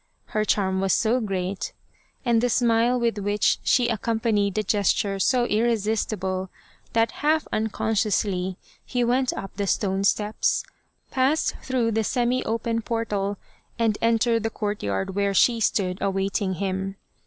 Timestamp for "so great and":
0.93-2.41